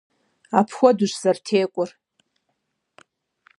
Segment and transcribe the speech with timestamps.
[0.59, 1.89] Апхуэдэущ зэрытекӏуэр!